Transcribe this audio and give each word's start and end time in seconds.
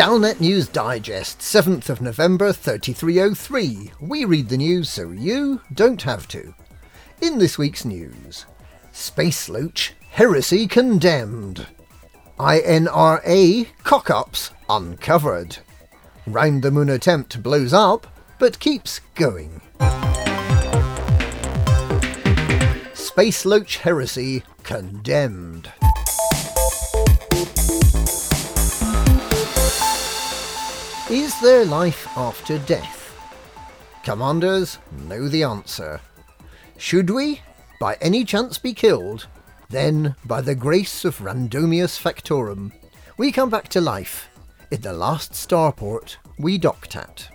Galnet 0.00 0.40
News 0.40 0.66
Digest, 0.66 1.40
7th 1.40 1.90
of 1.90 2.00
November 2.00 2.54
3303. 2.54 3.92
We 4.00 4.24
read 4.24 4.48
the 4.48 4.56
news 4.56 4.88
so 4.88 5.10
you 5.10 5.60
don't 5.74 6.00
have 6.00 6.26
to. 6.28 6.54
In 7.20 7.38
this 7.38 7.58
week's 7.58 7.84
news, 7.84 8.46
Space 8.92 9.50
Loach, 9.50 9.92
heresy 10.08 10.66
condemned. 10.66 11.66
INRA 12.38 13.66
cock-ups 13.84 14.52
uncovered. 14.70 15.58
Round 16.26 16.62
the 16.62 16.70
moon 16.70 16.88
attempt 16.88 17.42
blows 17.42 17.74
up, 17.74 18.06
but 18.38 18.58
keeps 18.58 19.00
going. 19.14 19.60
Space 22.94 23.44
Loach 23.44 23.76
heresy 23.76 24.44
condemned. 24.62 25.70
Is 31.10 31.40
there 31.40 31.64
life 31.64 32.06
after 32.16 32.56
death? 32.58 33.18
Commanders 34.04 34.78
know 34.92 35.26
the 35.26 35.42
answer. 35.42 36.00
Should 36.78 37.10
we, 37.10 37.42
by 37.80 37.98
any 38.00 38.24
chance, 38.24 38.58
be 38.58 38.72
killed, 38.72 39.26
then, 39.70 40.14
by 40.24 40.40
the 40.40 40.54
grace 40.54 41.04
of 41.04 41.18
Randomius 41.18 42.00
Factorum, 42.00 42.70
we 43.18 43.32
come 43.32 43.50
back 43.50 43.66
to 43.70 43.80
life 43.80 44.30
in 44.70 44.82
the 44.82 44.92
last 44.92 45.32
starport 45.32 46.16
we 46.38 46.58
docked 46.58 46.94
at. 46.94 47.28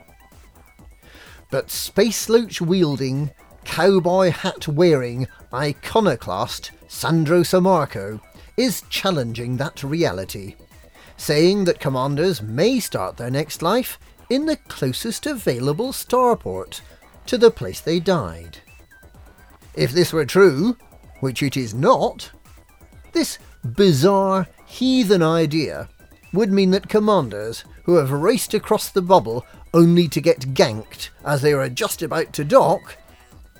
But 1.52 1.70
space 1.70 2.30
loach 2.30 2.62
wielding, 2.62 3.32
cowboy 3.66 4.30
hat 4.30 4.70
wearing, 4.70 5.28
iconoclast 5.54 6.72
Sandro 6.88 7.42
Sammarco 7.42 8.22
is 8.56 8.84
challenging 8.89 9.58
that 9.58 9.84
reality 9.84 10.56
saying 11.17 11.66
that 11.66 11.80
commanders 11.80 12.41
may 12.41 12.80
start 12.80 13.17
their 13.17 13.31
next 13.31 13.61
life 13.61 13.99
in 14.30 14.45
the 14.45 14.58
closest 14.58 15.25
available 15.25 15.91
starport 15.91 16.81
to 17.25 17.38
the 17.38 17.52
place 17.52 17.80
they 17.80 17.99
died. 17.99 18.59
If 19.73 19.91
this 19.91 20.13
were 20.13 20.25
true, 20.25 20.77
which 21.19 21.43
it 21.43 21.58
is 21.58 21.73
not, 21.73 22.31
this 23.13 23.39
bizarre 23.63 24.47
heathen 24.66 25.21
idea 25.21 25.89
would 26.33 26.52
mean 26.52 26.71
that 26.71 26.89
commanders 26.89 27.63
who 27.83 27.95
have 27.95 28.11
raced 28.11 28.53
across 28.53 28.89
the 28.89 29.02
bubble 29.02 29.45
only 29.73 30.08
to 30.08 30.21
get 30.21 30.53
ganked 30.53 31.09
as 31.23 31.41
they 31.41 31.53
are 31.53 31.69
just 31.69 32.02
about 32.02 32.33
to 32.33 32.43
dock 32.43 32.97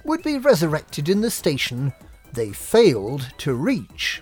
would 0.04 0.22
be 0.24 0.38
resurrected 0.38 1.10
in 1.10 1.22
the 1.22 1.32
station 1.32 1.94
they 2.34 2.52
failed 2.52 3.32
to 3.38 3.54
reach. 3.54 4.22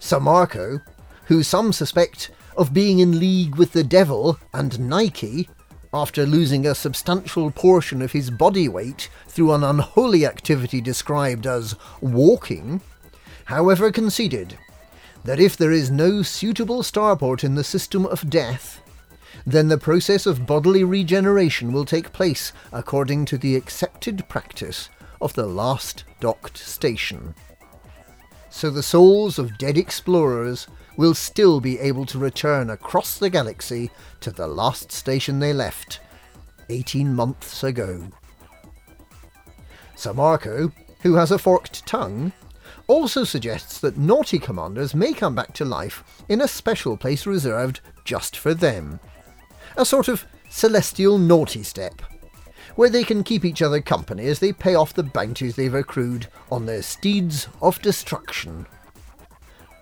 Sammarco 0.00 0.80
who 1.30 1.44
some 1.44 1.72
suspect 1.72 2.28
of 2.56 2.74
being 2.74 2.98
in 2.98 3.20
league 3.20 3.54
with 3.54 3.70
the 3.70 3.84
devil 3.84 4.36
and 4.52 4.80
Nike 4.80 5.48
after 5.94 6.26
losing 6.26 6.66
a 6.66 6.74
substantial 6.74 7.52
portion 7.52 8.02
of 8.02 8.10
his 8.10 8.30
body 8.30 8.68
weight 8.68 9.08
through 9.28 9.52
an 9.52 9.62
unholy 9.62 10.26
activity 10.26 10.80
described 10.80 11.46
as 11.46 11.76
walking, 12.00 12.80
however 13.44 13.92
conceded 13.92 14.58
that 15.22 15.38
if 15.38 15.56
there 15.56 15.70
is 15.70 15.88
no 15.88 16.22
suitable 16.22 16.82
starport 16.82 17.44
in 17.44 17.54
the 17.54 17.62
system 17.62 18.06
of 18.06 18.28
death, 18.28 18.82
then 19.46 19.68
the 19.68 19.78
process 19.78 20.26
of 20.26 20.46
bodily 20.46 20.82
regeneration 20.82 21.70
will 21.70 21.84
take 21.84 22.12
place 22.12 22.52
according 22.72 23.24
to 23.24 23.38
the 23.38 23.54
accepted 23.54 24.28
practice 24.28 24.88
of 25.20 25.34
the 25.34 25.46
last 25.46 26.02
docked 26.18 26.58
station. 26.58 27.36
So 28.50 28.68
the 28.68 28.82
souls 28.82 29.38
of 29.38 29.58
dead 29.58 29.78
explorers 29.78 30.66
will 30.96 31.14
still 31.14 31.60
be 31.60 31.78
able 31.78 32.06
to 32.06 32.18
return 32.18 32.70
across 32.70 33.18
the 33.18 33.30
galaxy 33.30 33.90
to 34.20 34.30
the 34.30 34.46
last 34.46 34.92
station 34.92 35.38
they 35.38 35.52
left 35.52 36.00
18 36.68 37.14
months 37.14 37.62
ago. 37.64 38.08
Sir 39.94 40.12
Sammarco, 40.12 40.72
who 41.02 41.14
has 41.14 41.30
a 41.30 41.38
forked 41.38 41.86
tongue, 41.86 42.32
also 42.86 43.22
suggests 43.22 43.78
that 43.80 43.96
naughty 43.96 44.38
commanders 44.38 44.94
may 44.94 45.12
come 45.12 45.34
back 45.34 45.52
to 45.54 45.64
life 45.64 46.02
in 46.28 46.40
a 46.40 46.48
special 46.48 46.96
place 46.96 47.26
reserved 47.26 47.80
just 48.04 48.36
for 48.36 48.54
them. 48.54 48.98
A 49.76 49.84
sort 49.84 50.08
of 50.08 50.26
celestial 50.48 51.18
naughty 51.18 51.62
step, 51.62 52.02
where 52.74 52.90
they 52.90 53.04
can 53.04 53.22
keep 53.22 53.44
each 53.44 53.62
other 53.62 53.80
company 53.80 54.26
as 54.26 54.38
they 54.38 54.52
pay 54.52 54.74
off 54.74 54.94
the 54.94 55.02
bounties 55.02 55.54
they've 55.54 55.74
accrued 55.74 56.26
on 56.50 56.66
their 56.66 56.82
steeds 56.82 57.48
of 57.62 57.80
destruction. 57.82 58.66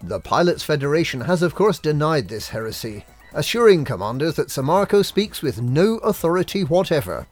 The 0.03 0.21
Pilots 0.21 0.63
Federation 0.63 1.23
has 1.23 1.43
of 1.43 1.55
course 1.55 1.79
denied 1.79 2.29
this 2.29 2.49
heresy, 2.49 3.05
assuring 3.33 3.85
commanders 3.85 4.37
that 4.37 4.49
Sammarco 4.49 5.05
speaks 5.05 5.43
with 5.43 5.61
no 5.61 5.97
authority 5.99 6.63
whatever. 6.63 7.27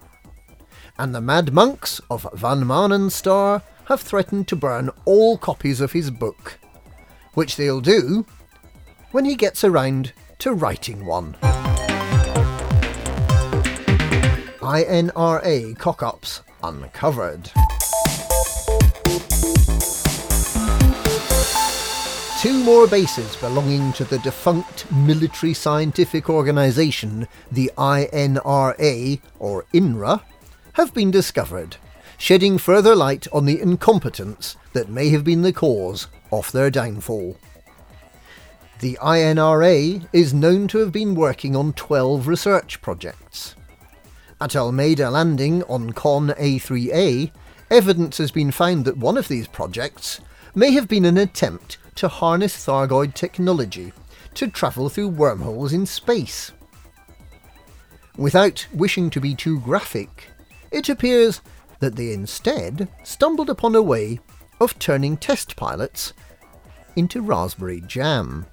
And 0.98 1.14
the 1.14 1.20
Mad 1.20 1.52
Monks 1.52 2.00
of 2.10 2.26
Van 2.34 2.64
Maanen 2.64 3.10
Star 3.10 3.62
have 3.86 4.00
threatened 4.00 4.48
to 4.48 4.56
burn 4.56 4.90
all 5.04 5.38
copies 5.38 5.80
of 5.80 5.92
his 5.92 6.10
book, 6.10 6.58
which 7.34 7.56
they'll 7.56 7.80
do 7.80 8.26
when 9.12 9.24
he 9.24 9.36
gets 9.36 9.62
around 9.62 10.12
to 10.38 10.52
writing 10.52 11.06
one. 11.06 11.36
INRA 14.60 15.78
cock-ups 15.78 16.42
uncovered. 16.64 17.52
Two 22.46 22.62
more 22.62 22.86
bases 22.86 23.34
belonging 23.38 23.92
to 23.92 24.04
the 24.04 24.20
defunct 24.20 24.88
military 24.92 25.52
scientific 25.52 26.30
organisation, 26.30 27.26
the 27.50 27.68
INRA, 27.76 29.20
or 29.40 29.64
INRA, 29.74 30.22
have 30.74 30.94
been 30.94 31.10
discovered, 31.10 31.76
shedding 32.18 32.56
further 32.56 32.94
light 32.94 33.26
on 33.32 33.46
the 33.46 33.60
incompetence 33.60 34.56
that 34.74 34.88
may 34.88 35.08
have 35.08 35.24
been 35.24 35.42
the 35.42 35.52
cause 35.52 36.06
of 36.30 36.52
their 36.52 36.70
downfall. 36.70 37.36
The 38.78 38.96
INRA 39.02 40.06
is 40.12 40.32
known 40.32 40.68
to 40.68 40.78
have 40.78 40.92
been 40.92 41.16
working 41.16 41.56
on 41.56 41.72
12 41.72 42.28
research 42.28 42.80
projects. 42.80 43.56
At 44.40 44.54
Almeida 44.54 45.10
Landing 45.10 45.64
on 45.64 45.92
Con 45.94 46.28
A3A, 46.28 47.32
evidence 47.72 48.18
has 48.18 48.30
been 48.30 48.52
found 48.52 48.84
that 48.84 48.98
one 48.98 49.18
of 49.18 49.26
these 49.26 49.48
projects 49.48 50.20
may 50.56 50.72
have 50.72 50.88
been 50.88 51.04
an 51.04 51.18
attempt 51.18 51.76
to 51.94 52.08
harness 52.08 52.66
Thargoid 52.66 53.14
technology 53.14 53.92
to 54.34 54.48
travel 54.48 54.88
through 54.88 55.08
wormholes 55.08 55.72
in 55.72 55.84
space. 55.84 56.50
Without 58.16 58.66
wishing 58.72 59.10
to 59.10 59.20
be 59.20 59.34
too 59.34 59.60
graphic, 59.60 60.28
it 60.70 60.88
appears 60.88 61.42
that 61.80 61.94
they 61.94 62.12
instead 62.12 62.88
stumbled 63.04 63.50
upon 63.50 63.74
a 63.74 63.82
way 63.82 64.18
of 64.58 64.78
turning 64.78 65.18
test 65.18 65.56
pilots 65.56 66.14
into 66.96 67.20
raspberry 67.20 67.82
jam. 67.82 68.46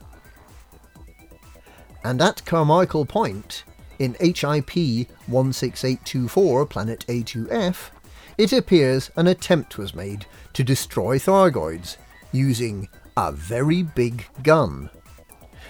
And 2.03 2.21
at 2.21 2.45
Carmichael 2.45 3.05
Point, 3.05 3.63
in 3.97 4.15
HIP 4.19 5.07
16824 5.27 6.65
Planet 6.65 7.05
A2F, 7.07 7.91
it 8.37 8.53
appears 8.53 9.11
an 9.15 9.27
attempt 9.27 9.77
was 9.77 9.93
made 9.93 10.25
to 10.53 10.63
destroy 10.63 11.17
Thargoids 11.17 11.97
using 12.31 12.89
a 13.15 13.31
very 13.31 13.83
big 13.83 14.25
gun. 14.41 14.89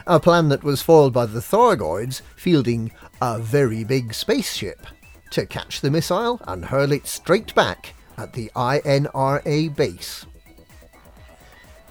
A 0.07 0.19
plan 0.19 0.49
that 0.49 0.63
was 0.63 0.81
foiled 0.81 1.13
by 1.13 1.25
the 1.25 1.39
Thargoids 1.39 2.21
fielding 2.35 2.91
a 3.21 3.39
very 3.39 3.83
big 3.83 4.13
spaceship 4.13 4.85
to 5.31 5.45
catch 5.45 5.81
the 5.81 5.91
missile 5.91 6.41
and 6.47 6.65
hurl 6.65 6.91
it 6.91 7.07
straight 7.07 7.53
back 7.55 7.93
at 8.17 8.33
the 8.33 8.51
INRA 8.55 9.75
base. 9.75 10.25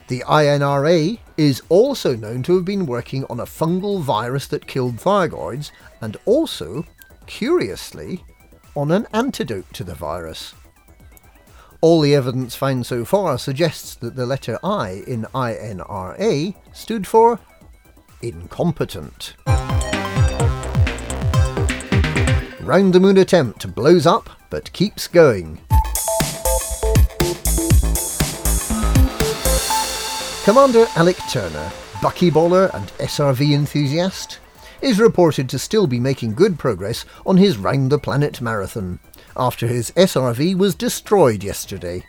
The 0.09 0.25
INRA 0.27 1.19
is 1.37 1.63
also 1.69 2.15
known 2.15 2.43
to 2.45 2.57
have 2.57 2.65
been 2.65 2.87
working 2.87 3.25
on 3.31 3.41
a 3.41 3.47
fungal 3.47 4.01
virus 4.01 4.47
that 4.49 4.67
killed 4.67 4.97
Thargoids 4.97 5.71
and 6.01 6.17
also, 6.27 6.85
curiously, 7.27 8.23
on 8.75 8.91
an 8.91 9.07
antidote 9.13 9.73
to 9.73 9.85
the 9.85 9.95
virus. 9.95 10.55
All 11.83 12.01
the 12.01 12.15
evidence 12.15 12.55
found 12.55 12.87
so 12.87 13.05
far 13.05 13.37
suggests 13.39 13.97
that 13.97 14.15
the 14.15 14.25
letter 14.25 14.57
I 14.63 15.03
in 15.05 15.25
INRA 15.35 16.55
stood 16.73 17.09
for 17.09 17.41
incompetent. 18.23 19.35
Round 22.61 22.93
the 22.93 23.01
moon 23.01 23.19
attempt 23.19 23.75
blows 23.75 24.07
up 24.07 24.31
but 24.49 24.73
keeps 24.73 25.09
going. 25.09 25.59
Commander 30.45 30.87
Alec 30.95 31.17
Turner, 31.29 31.73
buckyballer 31.95 32.73
and 32.75 32.87
SRV 32.99 33.53
enthusiast, 33.53 34.39
is 34.83 35.01
reported 35.01 35.49
to 35.49 35.59
still 35.59 35.89
be 35.89 35.99
making 35.99 36.35
good 36.35 36.61
progress 36.61 37.05
on 37.27 37.39
his 37.39 37.59
round 37.59 37.91
the 37.91 37.99
planet 37.99 38.41
marathon 38.41 39.01
after 39.37 39.67
his 39.67 39.91
SRV 39.93 40.57
was 40.57 40.75
destroyed 40.75 41.43
yesterday. 41.45 42.05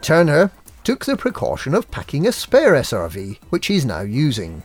Turner 0.00 0.50
took 0.84 1.04
the 1.04 1.16
precaution 1.16 1.74
of 1.74 1.90
packing 1.90 2.26
a 2.26 2.32
spare 2.32 2.72
SRV, 2.72 3.38
which 3.50 3.66
he's 3.66 3.84
now 3.84 4.00
using. 4.00 4.62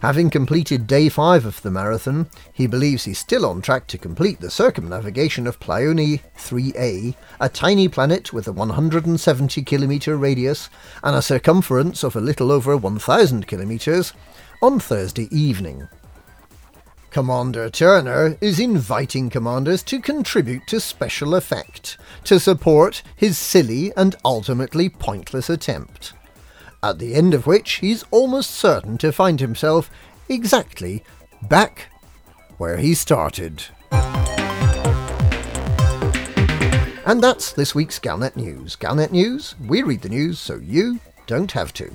Having 0.00 0.30
completed 0.30 0.86
day 0.86 1.08
five 1.08 1.46
of 1.46 1.62
the 1.62 1.70
marathon, 1.70 2.28
he 2.52 2.66
believes 2.66 3.04
he's 3.04 3.18
still 3.18 3.46
on 3.46 3.62
track 3.62 3.86
to 3.86 3.96
complete 3.96 4.40
the 4.40 4.50
circumnavigation 4.50 5.46
of 5.46 5.60
Pleione 5.60 6.20
3a, 6.36 7.14
a 7.40 7.48
tiny 7.48 7.88
planet 7.88 8.32
with 8.32 8.46
a 8.46 8.52
170 8.52 9.62
kilometre 9.62 10.16
radius 10.16 10.68
and 11.02 11.16
a 11.16 11.22
circumference 11.22 12.02
of 12.02 12.16
a 12.16 12.20
little 12.20 12.52
over 12.52 12.76
1,000 12.76 13.46
kilometres, 13.46 14.12
on 14.60 14.80
Thursday 14.80 15.28
evening. 15.30 15.88
Commander 17.14 17.70
Turner 17.70 18.36
is 18.40 18.58
inviting 18.58 19.30
commanders 19.30 19.84
to 19.84 20.00
contribute 20.00 20.66
to 20.66 20.80
special 20.80 21.36
effect 21.36 21.96
to 22.24 22.40
support 22.40 23.04
his 23.14 23.38
silly 23.38 23.92
and 23.96 24.16
ultimately 24.24 24.88
pointless 24.88 25.48
attempt 25.48 26.12
at 26.82 26.98
the 26.98 27.14
end 27.14 27.32
of 27.32 27.46
which 27.46 27.74
he's 27.74 28.02
almost 28.10 28.50
certain 28.50 28.98
to 28.98 29.12
find 29.12 29.38
himself 29.38 29.92
exactly 30.28 31.04
back 31.42 31.86
where 32.58 32.78
he 32.78 32.94
started. 32.94 33.62
And 37.06 37.22
that's 37.22 37.52
this 37.52 37.76
week's 37.76 38.00
Galnet 38.00 38.34
News. 38.34 38.74
Galnet 38.74 39.12
News, 39.12 39.54
we 39.64 39.84
read 39.84 40.02
the 40.02 40.08
news 40.08 40.40
so 40.40 40.56
you 40.56 40.98
don't 41.28 41.52
have 41.52 41.72
to. 41.74 41.94